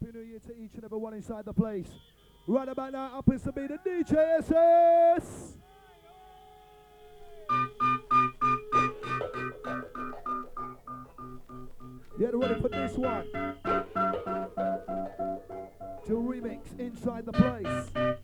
[0.00, 1.88] Happy New Year to each and every one inside the place.
[2.46, 5.56] Right about now happens to be the DJ SS.
[12.18, 13.26] Get ready for this one.
[16.06, 18.19] To remix inside the place.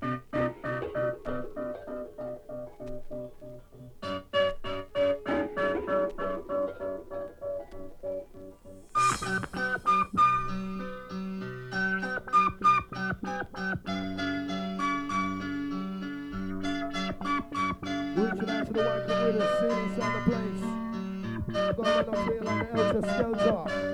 [23.00, 23.85] と違うぞ。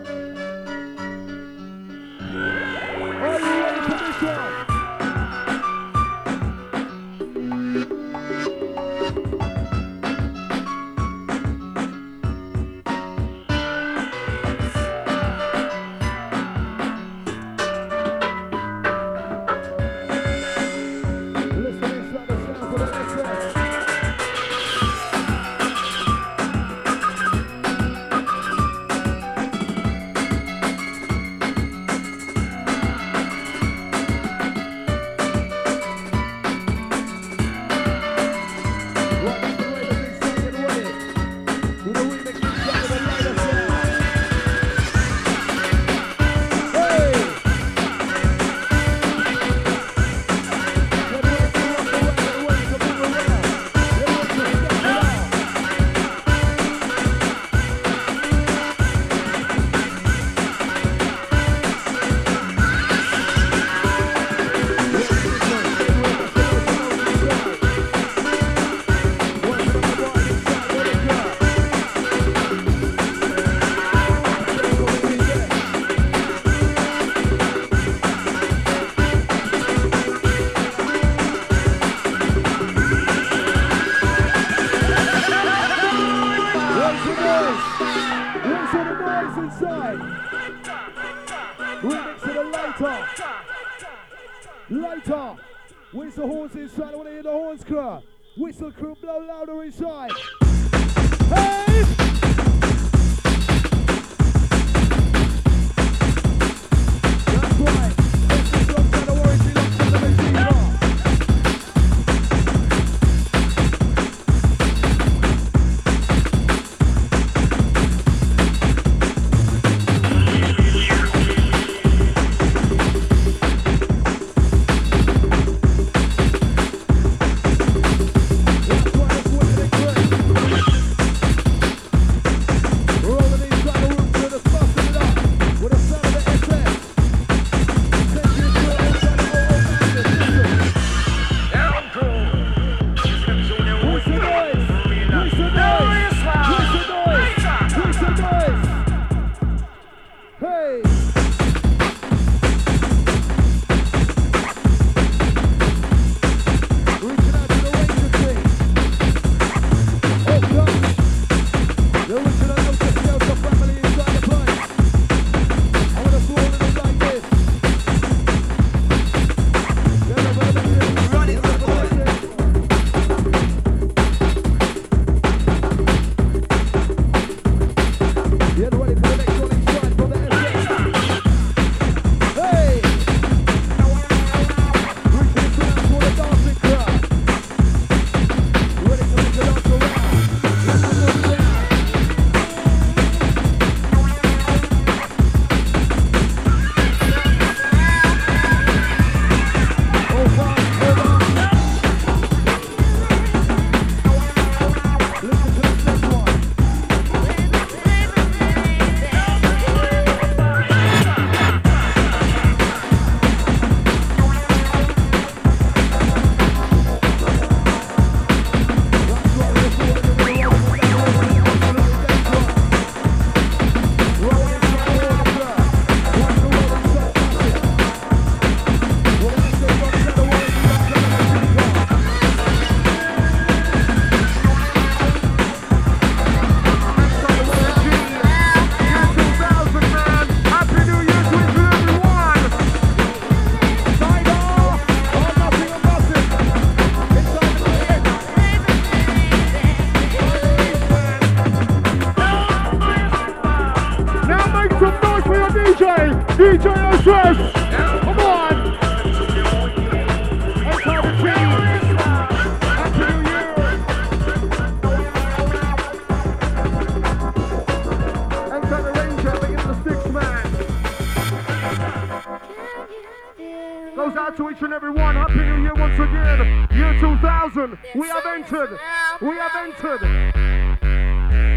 [274.33, 275.17] out to each and every one.
[275.17, 276.69] Happy New Year once again.
[276.73, 277.79] Year 2000.
[277.95, 278.79] We have entered.
[279.21, 280.01] We have entered.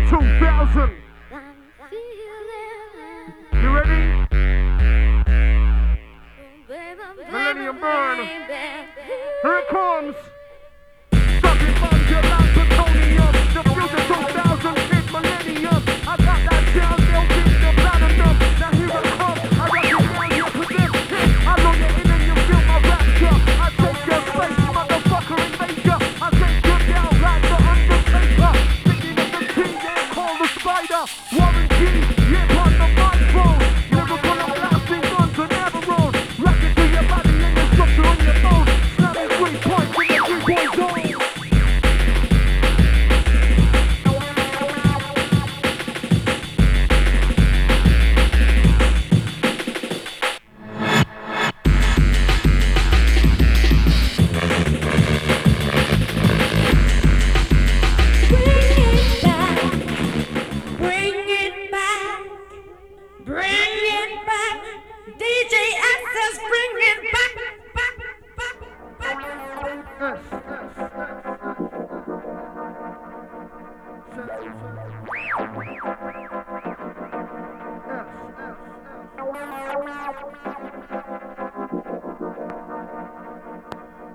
[0.09, 0.91] 2000.
[3.53, 4.27] You ready?
[7.31, 8.17] Millennium Burn.
[9.41, 10.15] Here it comes.
[12.71, 13.15] Tony,
[13.53, 14.44] the future 2000.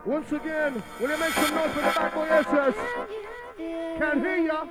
[0.06, 2.74] Once again, will you make some noise for the bad boy SS?
[3.98, 4.64] Can't hear ya.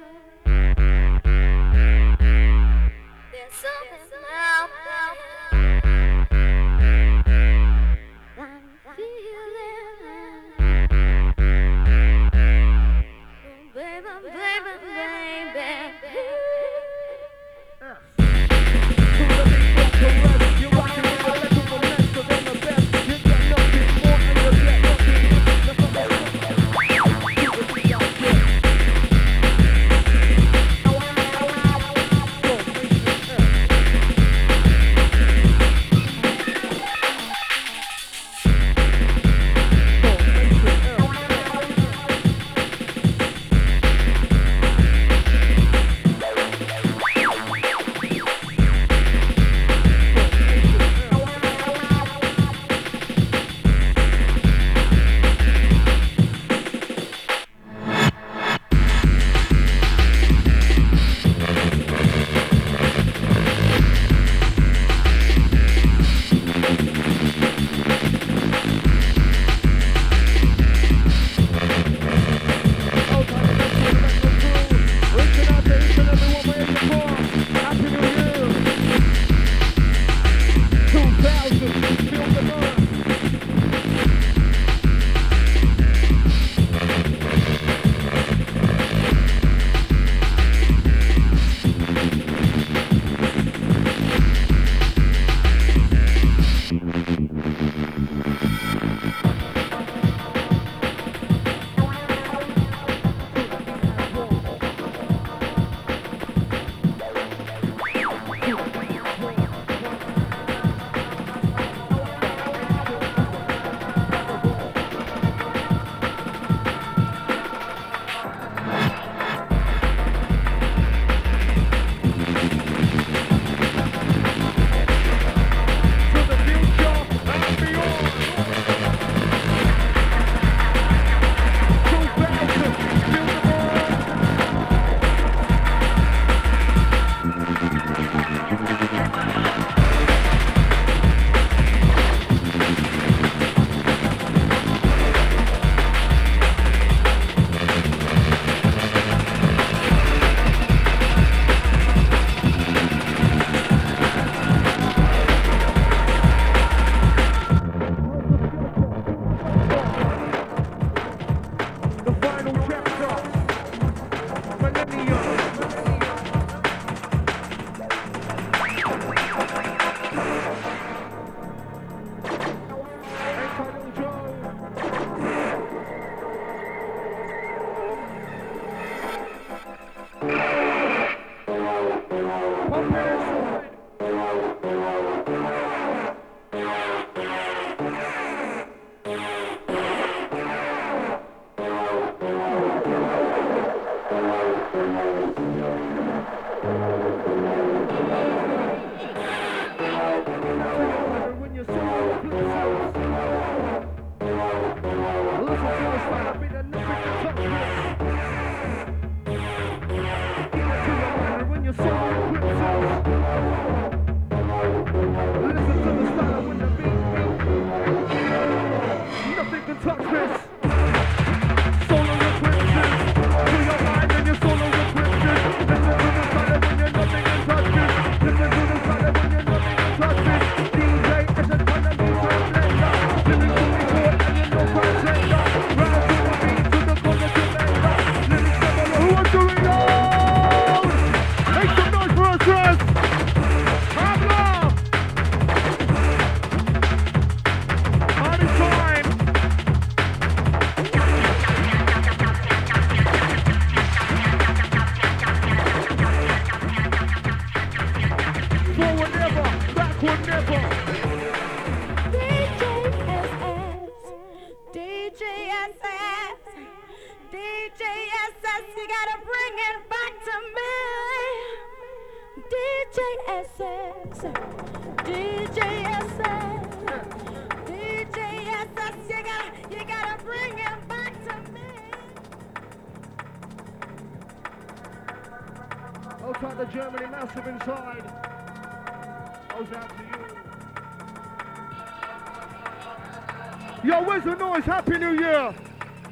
[293.83, 294.63] Yo, where's the noise?
[294.65, 295.53] Happy New Year!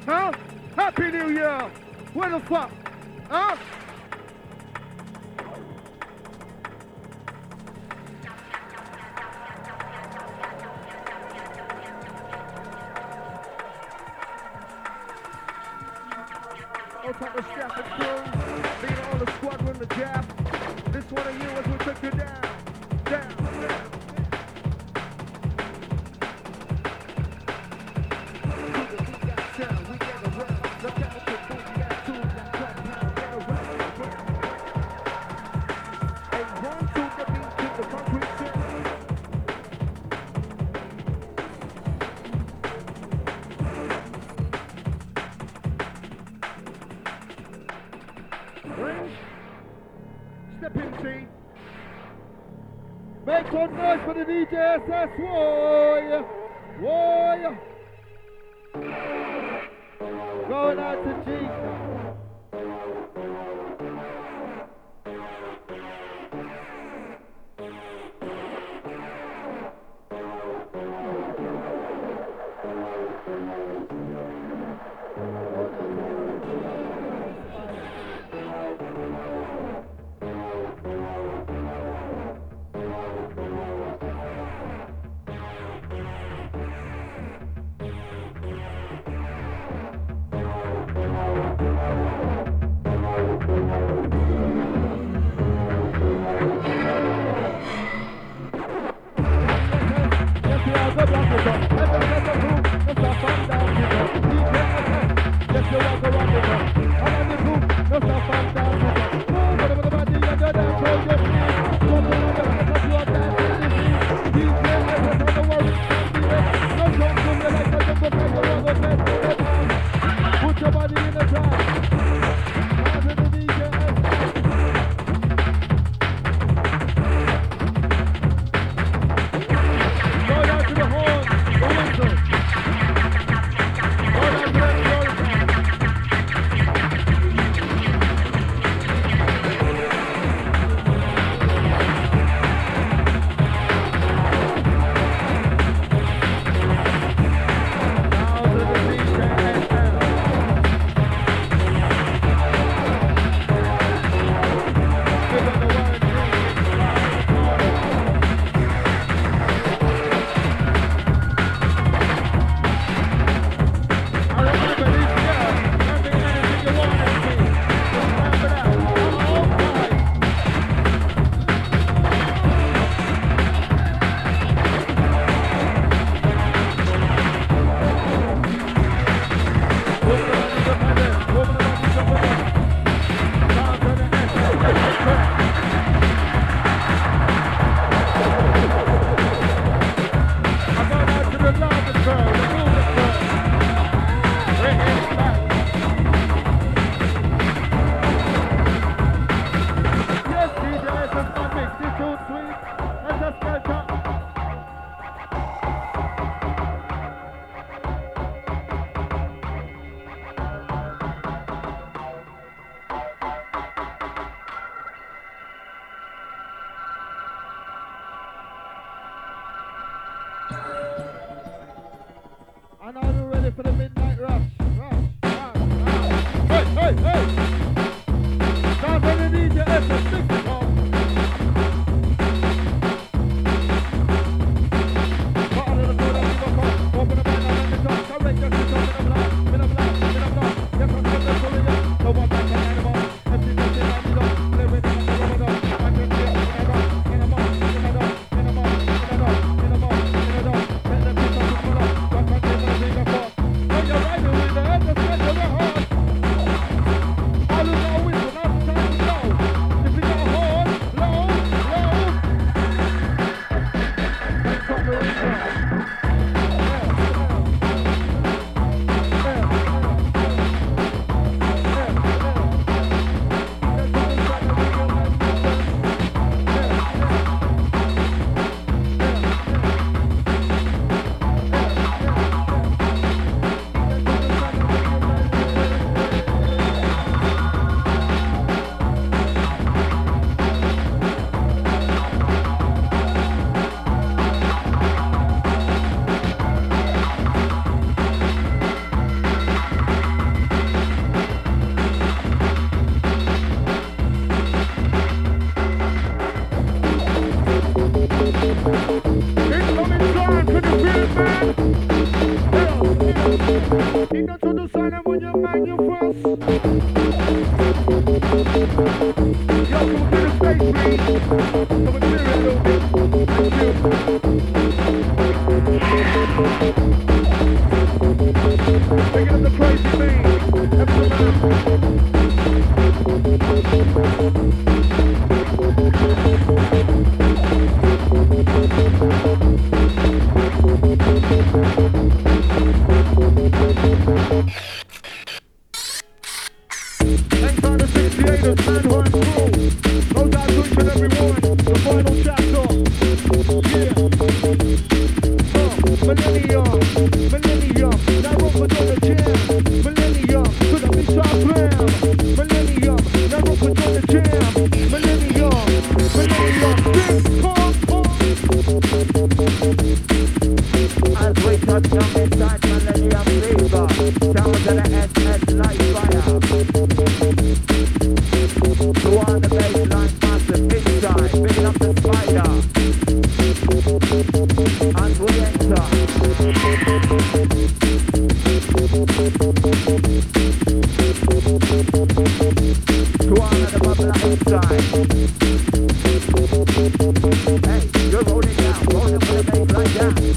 [0.06, 0.32] Huh?
[0.74, 1.70] Happy New Year!
[2.14, 2.70] Where the fuck?
[3.28, 3.56] Huh?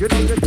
[0.01, 0.40] You know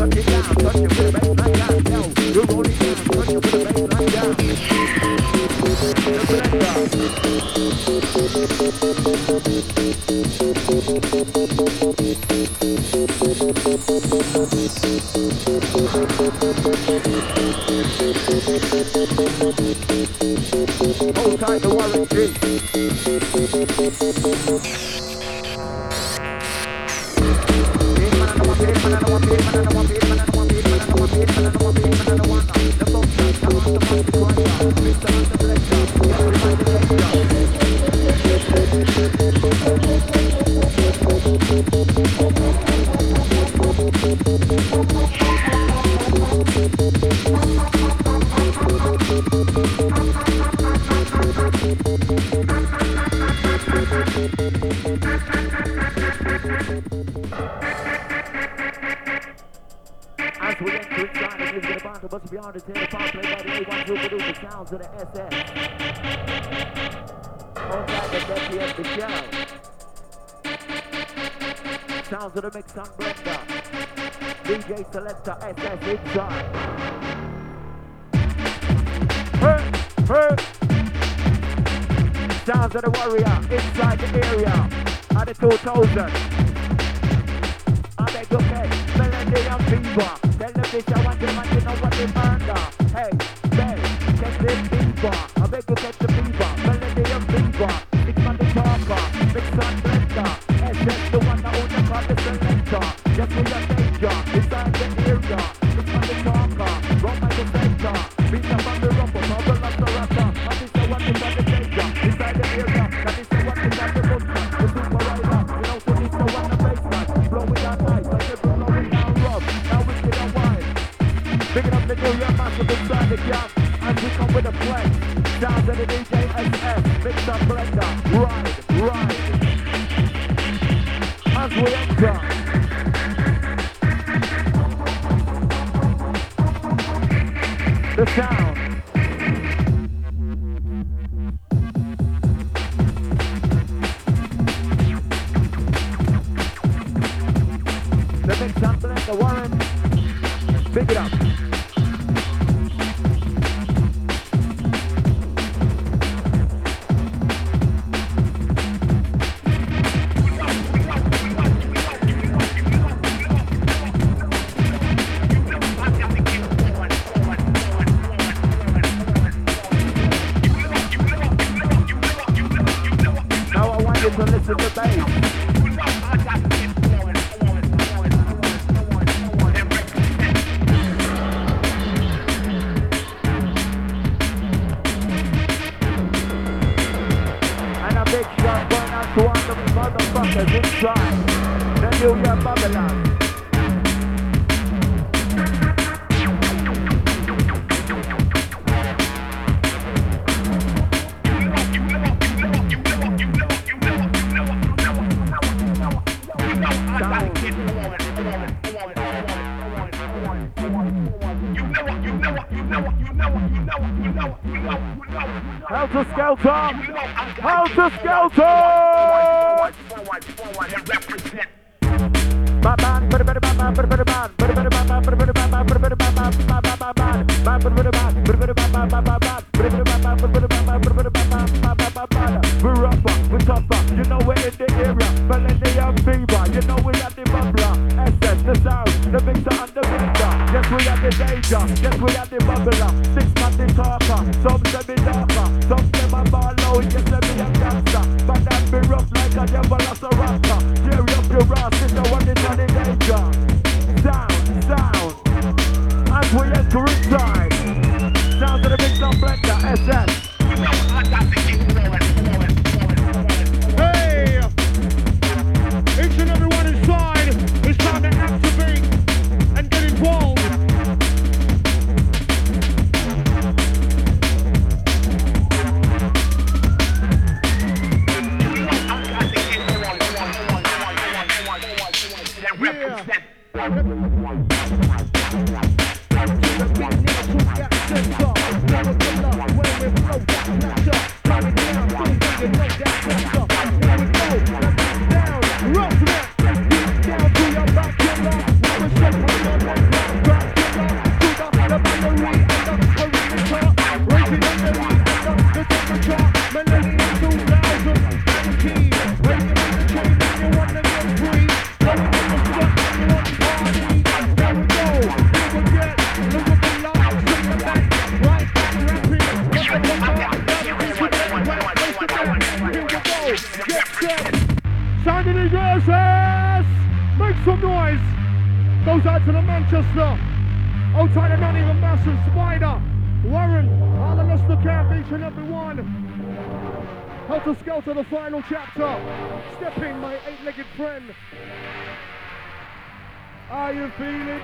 [216.45, 218.74] Helter Skelter!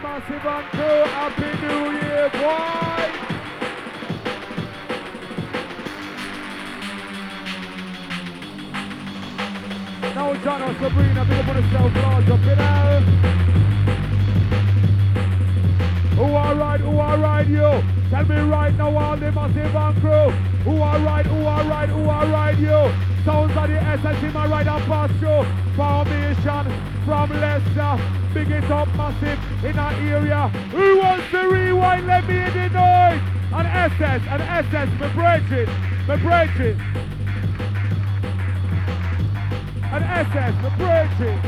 [0.02, 1.04] Massive and cool?
[1.12, 3.00] Happy New Year, boy!
[10.14, 13.00] Now John or Sabrina, big up on yourself, large up, you know.
[16.16, 17.82] Who alright, who alright, you?
[18.10, 20.30] Tell me right now, all the massive and crew.
[20.64, 22.92] Who alright, who alright, who alright, you?
[23.24, 25.44] Sounds of the essence my right and past you.
[25.76, 28.20] Formation from Leicester.
[28.32, 29.39] Big it up massive
[29.90, 30.48] that area.
[30.70, 32.07] Who wants to rewind?
[32.07, 33.22] Let me in the noise.
[33.53, 35.68] And SS, and SS, my bridges,
[36.07, 36.79] my bridges.
[39.92, 41.42] And SS, the bridges.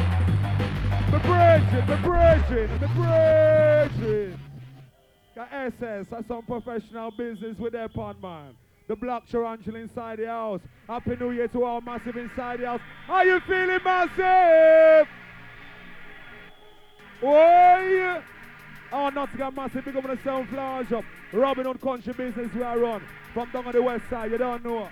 [1.11, 4.39] The bridges, the bridges, the bridges.
[5.35, 8.55] Got SS, that's some professional business with their pun, man.
[8.89, 10.61] The Black Tarantula inside the house.
[10.89, 12.81] Happy New Year to all massive inside the house.
[13.09, 15.09] Are you feeling massive?
[19.23, 21.05] Nottingham massive, big up on the sound flash up.
[21.33, 23.01] Robin Hood Country Business we are run.
[23.33, 24.89] From down on the west side, you don't know.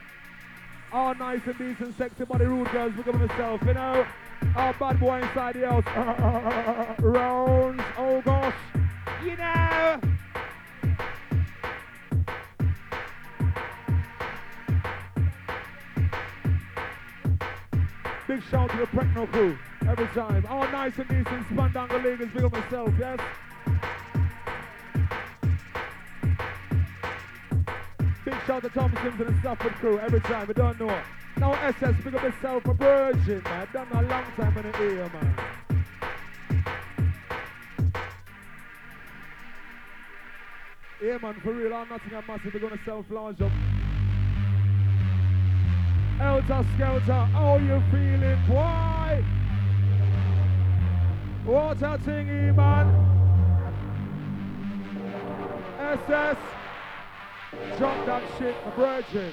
[0.92, 4.06] All nice and decent, sexy body rude girls, big up on yourself, you know.
[4.54, 6.96] All bad boy inside the house.
[7.00, 8.54] Rounds, oh gosh.
[9.24, 10.00] You know.
[18.28, 20.46] Big shout to the Precno crew every time.
[20.48, 23.18] All nice and decent, Spandangle Leaguers, big up myself, yes?
[28.50, 31.00] Shout to Thompson's and the Stafford crew every time, we don't know.
[31.36, 33.68] Now SS, big up myself a virgin, man.
[33.72, 35.36] Done a long time in the ear, man.
[41.00, 42.52] Yeah, man, for real, I'm nothing I'm massive.
[42.52, 43.52] We're gonna self-launch up.
[46.18, 49.24] Elter Skelter, how you feeling, boy?
[51.44, 53.06] What a thingy, man.
[55.78, 56.59] SS,
[57.80, 59.32] drop that shit, my virgin.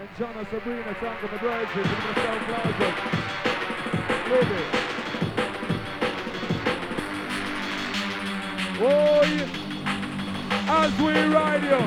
[0.00, 1.68] And John and Sabrina, thank you, my virgin.
[1.76, 2.80] We're gonna self-launch.
[4.30, 4.66] Live it.
[8.80, 9.30] Boy,
[10.66, 11.82] as we ride you.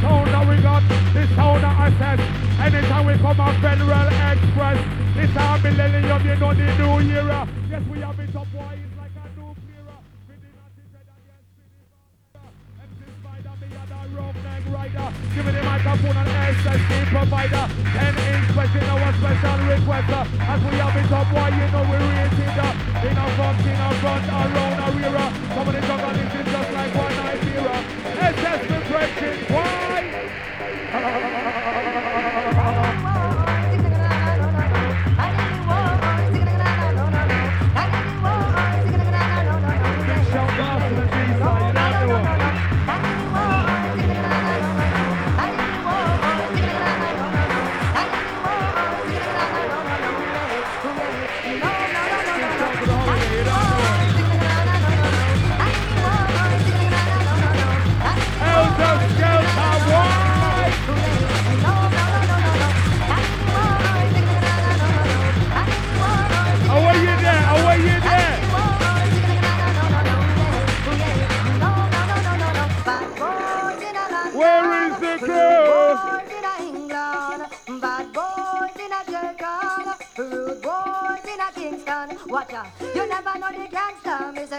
[0.00, 2.20] Sound that we got, this sound that I said.
[2.58, 4.80] Anytime we come on Federal Express,
[5.14, 7.46] it's our millennium, you know the new era.
[7.68, 8.17] Yes, we have
[14.88, 17.64] Give me the microphone and SSD provider.
[17.92, 20.22] Ten inch special, our special requester.
[20.48, 22.76] As we have it up, boy, you know we rated up.
[23.04, 25.28] In a front, in a front, around a rear.
[25.52, 27.76] Some of the jungle, is just like one night era.
[28.16, 29.47] SS been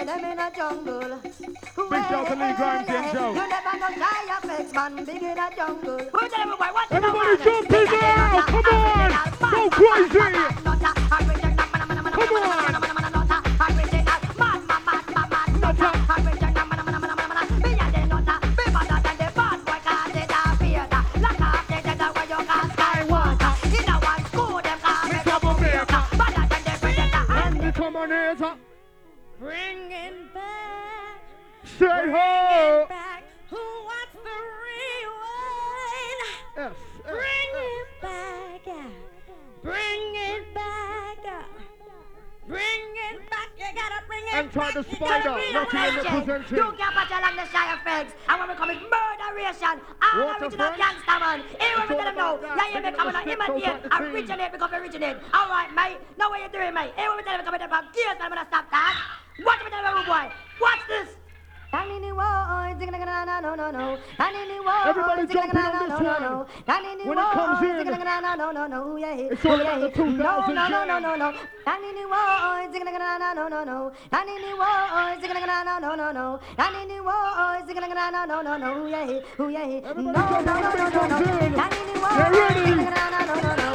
[0.09, 1.19] them in a jungle.
[1.21, 3.33] Big shout to Lee Grimes and Joe.
[3.33, 5.99] You never know Jaya Flex, man, big in a jungle.
[5.99, 6.71] Who tell me why?
[6.71, 8.45] Watch Everybody jump in now!
[8.47, 9.11] Come on!
[9.51, 10.09] Go crazy!
[10.09, 10.33] Come
[12.35, 12.68] on!
[36.59, 36.75] Rewind?
[36.75, 36.75] Yes.
[37.05, 38.83] Bring it back, yeah.
[39.63, 41.43] bring it back, yeah.
[42.47, 43.49] bring it back.
[43.57, 44.73] You gotta bring it And try back.
[44.73, 46.57] the You Spyda, gotta not bring it even representing.
[46.57, 48.11] You can't put along the Shire Fegs.
[48.27, 50.41] And when we come with murderation, Waterfront.
[50.43, 51.39] original gangster man.
[51.59, 52.39] Here we tell them now.
[52.43, 54.15] Yeah, you become up an the imitate, outside the team.
[54.15, 55.17] originate, originate.
[55.33, 55.97] All right, mate.
[56.17, 56.91] Now what you doing, mate?
[56.97, 58.19] Here we tell them come with them gears.
[58.19, 58.99] I'm gonna stop that.
[59.47, 60.27] Watch me tell them, boy.
[60.59, 61.18] Watch this.
[64.85, 66.45] Everybody jump in on this one.
[67.05, 67.77] When it comes in,
[69.31, 70.87] it's all about the 2000 No, no, no, jam.
[70.87, 71.29] no, no, no.
[71.29, 71.43] No
[78.57, 78.71] no
[79.37, 79.49] oh
[79.85, 81.53] Everybody jump in when it comes in.
[82.17, 83.68] Get ready.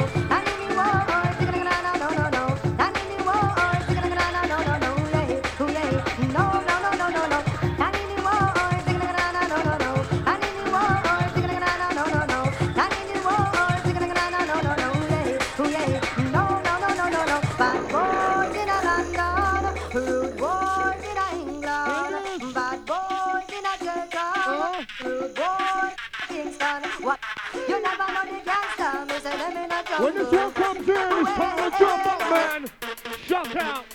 [27.05, 27.19] What?
[27.53, 30.05] You never know the gangster, me say them in a jungle.
[30.05, 32.65] When this one comes in, it's time to jump up, man.
[33.27, 33.85] Shout out.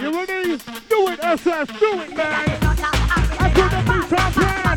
[0.00, 0.56] You ready?
[0.88, 1.68] Do it, SS.
[1.78, 2.58] Do it, man.
[3.38, 4.67] I put the beat on plan.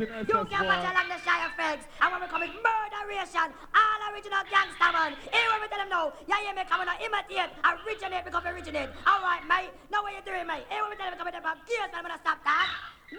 [0.00, 0.66] You can't boy.
[0.66, 1.84] match along the Shire Fegs.
[2.02, 5.14] And when we come with murderation, all original gangster man.
[5.30, 8.90] Here when we tell them now, yeah, yeah, me coming to imitate, originate, become originate.
[9.06, 9.70] All right, mate.
[9.90, 10.66] Now what you doing, mate?
[10.66, 12.68] Here when we tell them come with them from gears, I'm gonna stop that.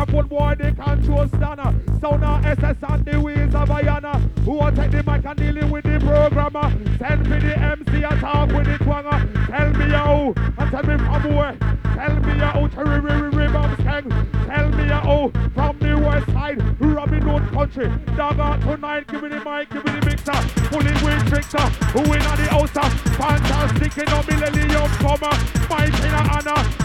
[0.00, 1.74] microphone boy, they control stunner.
[2.00, 4.16] So now SS and the wheels of Ayana.
[4.44, 6.72] Who will take the mic and dealing with the programmer?
[6.98, 9.46] Send me the MC and talk with the twanger.
[9.46, 11.56] Tell me how, and tell me from where.
[12.00, 14.08] Tell me how, cherry ri ri ri skeng.
[14.46, 17.92] Tell me how, from the west side, Robin Hood country.
[18.16, 20.32] Dog out tonight, give me the mic, give me the mixer.
[20.70, 25.36] Fully with trickster, who in the house, fantastic, and you know, millennium comer.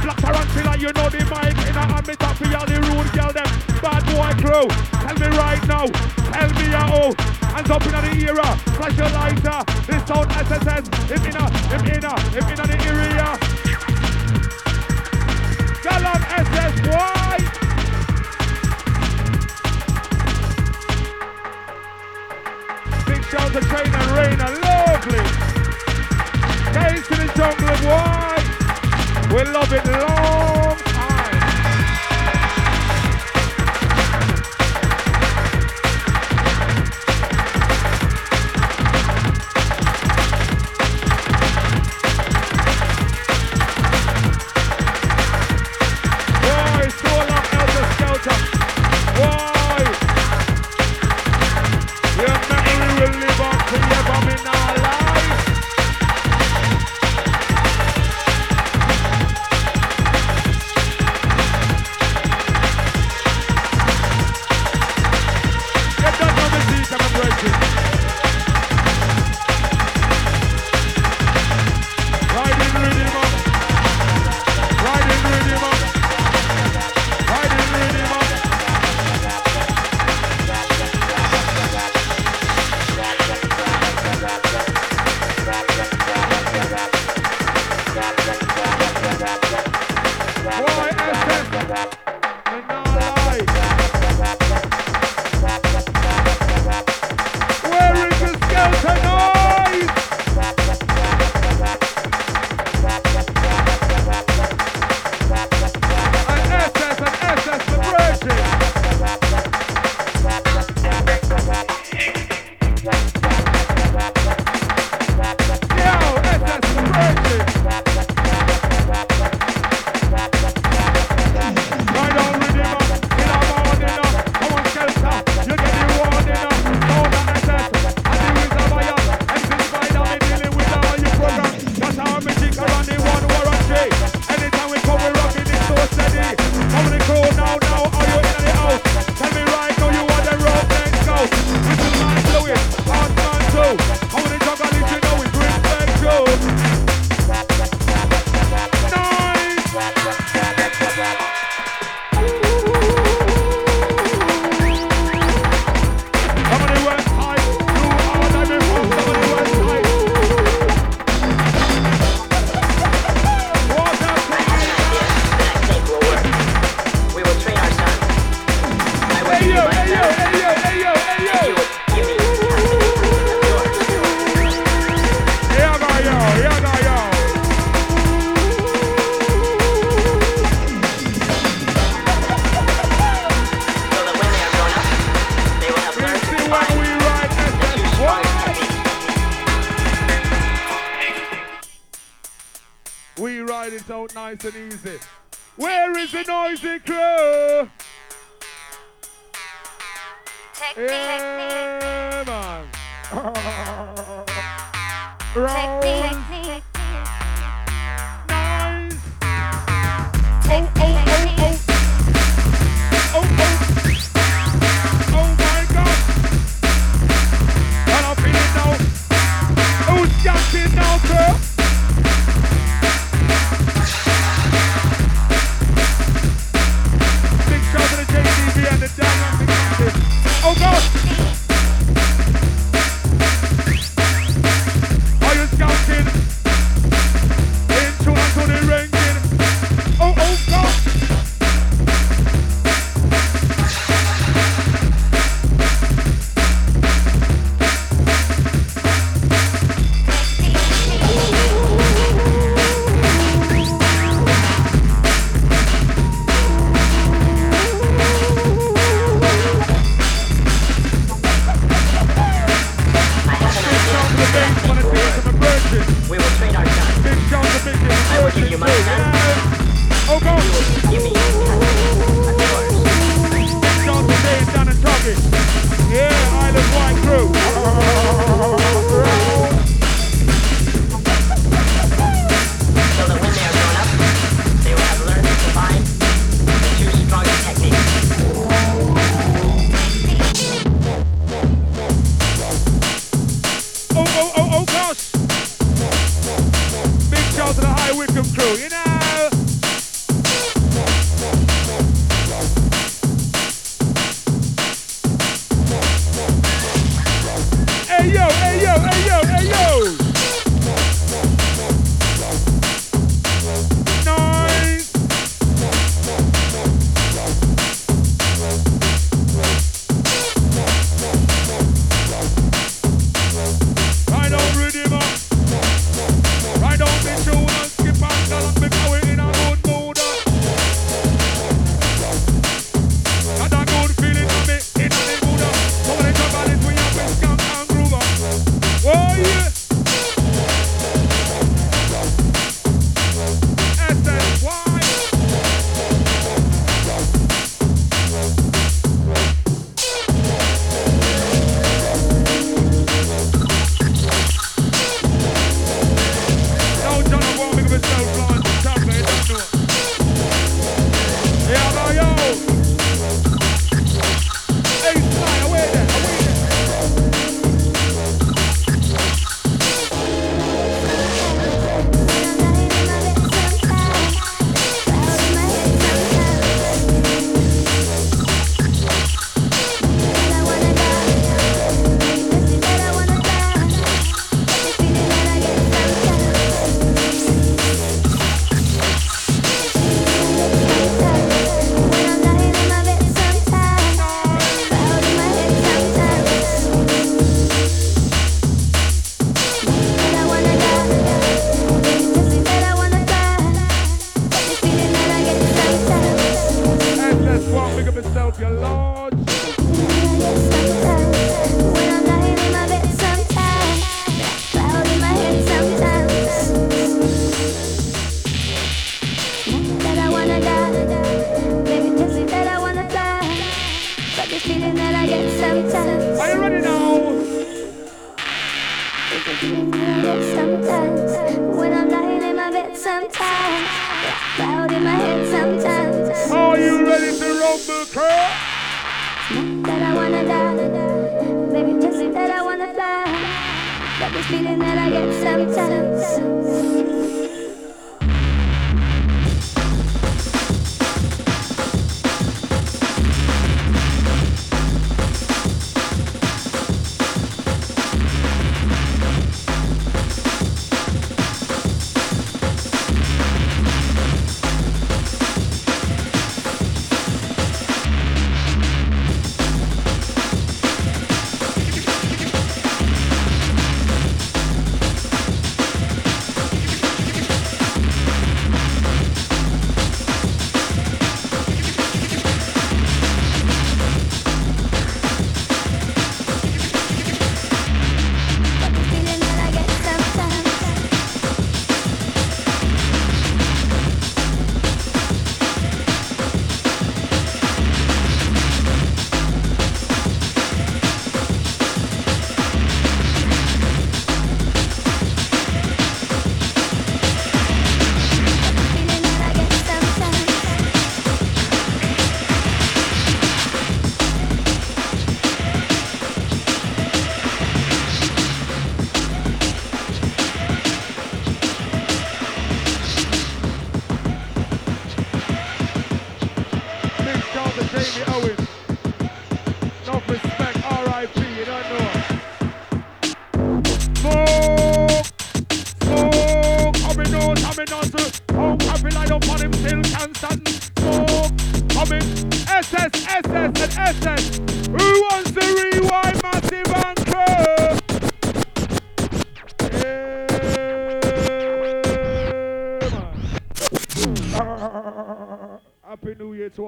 [0.05, 1.57] Black tarantula, you know the mic.
[1.65, 3.49] In a hand, me top for y'all the rude girl them.
[3.81, 4.69] Bad boy crew,
[5.01, 5.87] tell me right now.
[6.29, 7.09] Tell me how.
[7.49, 8.45] Hands up in the era,
[8.77, 9.65] flash your lighter.
[9.89, 13.33] This sound SSS, him inna, him inna, him inna the area.
[15.81, 16.21] Tell him
[23.07, 25.25] Big Shout to Trainer Rainer, lovely.
[26.77, 28.34] Gaze to the jungle of.
[29.35, 30.74] We're loving long.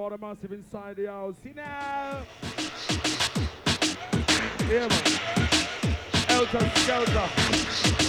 [0.08, 1.36] All the massive inside the house.
[1.44, 2.24] See now.
[4.70, 5.04] Yeah, man.
[6.30, 7.28] Helter Skelter.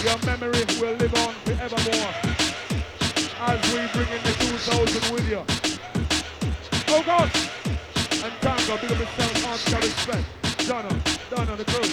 [0.07, 2.13] Your memory will live on forevermore
[3.41, 5.43] as we bring in the 2000 with you.
[6.87, 7.29] Oh God!
[8.23, 10.25] And Tango, big up yourself, Oscar respect.
[10.69, 10.91] Donna,
[11.29, 11.89] Donna, the crew.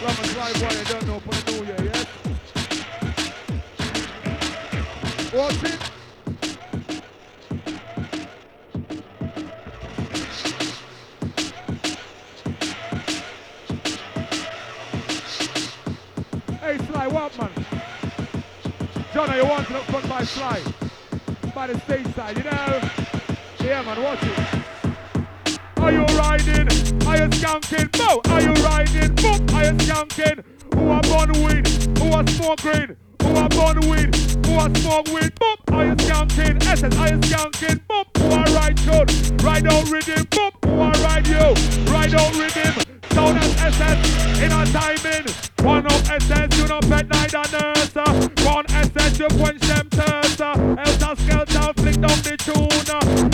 [0.00, 2.06] Lamas live wire, don't know for the new year, yes?
[5.34, 5.91] Watch it.
[19.26, 20.60] John, you want to look front by Sly?
[21.54, 22.80] By the stage side, you know?
[23.60, 25.58] Yeah man, watch it.
[25.76, 26.66] Are you riding?
[27.06, 27.88] Are you skanking?
[27.98, 29.14] Mo, are you riding?
[29.14, 30.44] Boom, are you skanking?
[30.74, 31.68] Who are born weed?
[31.98, 32.96] Who are smoking?
[33.22, 34.16] Who are born weed?
[34.44, 35.32] Who are smoke weed?
[35.38, 36.66] Boom, are you skanking?
[36.66, 37.80] Essence, are you skanking?
[37.86, 39.42] Boom, who are ride good?
[39.42, 40.26] Ride out rhythm.
[40.30, 41.92] Boom, who are ride you?
[41.92, 42.91] Ride out rhythm.
[43.14, 45.26] Sound as SS in a timing.
[45.62, 47.94] One up SS, you know pet neither nurse.
[48.44, 50.40] One SS, you punch them thirst.
[50.40, 52.72] Elter skelter, flick down the tune.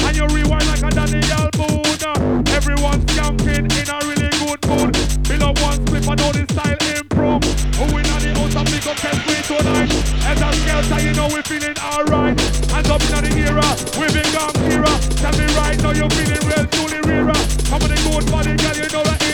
[0.05, 2.45] And you rewind like a Daniel Boone.
[2.53, 4.93] Everyone's skanking in a really good mood.
[5.29, 7.45] Bill up one split, I know the style improve.
[7.79, 9.91] Who in the house and big up way tonight.
[10.27, 12.35] Elter skelter, you know we feeling alright.
[12.75, 14.93] Hands up in the era, we been gone era.
[15.23, 17.39] Tell me right now you're feeling real truly rarer.
[17.71, 19.28] Come on the good body, girl, you know that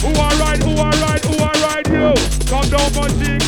[0.00, 2.14] Who are right, who are right, who are right, you.
[2.48, 3.43] Come down, Magika,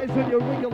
[0.00, 0.69] eyes and you realize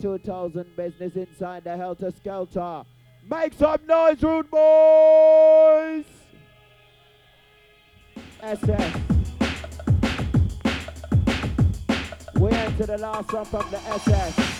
[0.00, 2.82] 2000 business inside the Helter Skelter.
[3.28, 6.04] Make some noise, rude boys!
[8.40, 9.00] SS.
[12.38, 14.56] We enter the last one from the SS.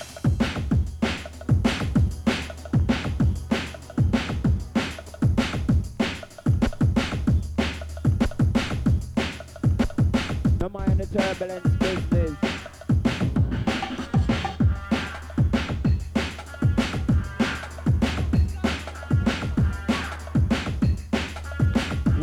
[11.17, 11.76] Turbulence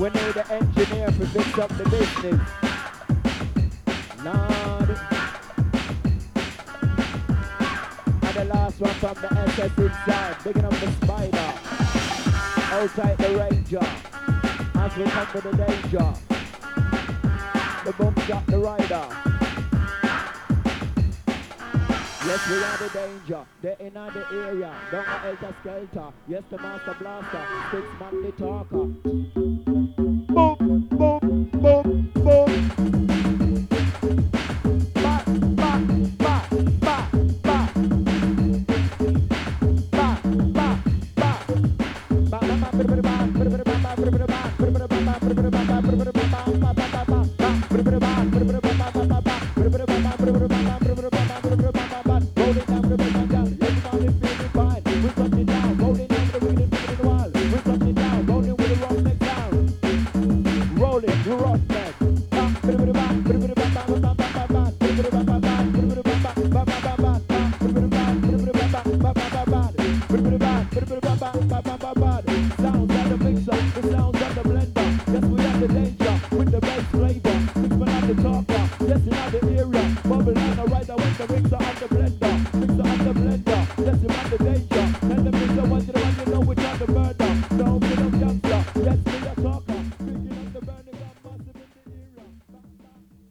[0.03, 2.41] We need an engineer to fix up the business.
[4.21, 4.99] Lord.
[8.21, 11.47] And the last one from the SS inside, bigging up the Spyda.
[12.73, 13.87] Outside the ranger.
[14.75, 16.13] As we come with the danger.
[17.85, 19.07] The boom shot the rider.
[22.25, 23.45] Yes, we are the danger.
[23.61, 24.75] They're in the area.
[24.91, 26.13] Don't go elter skelter.
[26.27, 27.47] Yes, the master blaster.
[27.71, 29.42] Six man the talker.
[31.63, 32.02] Boom,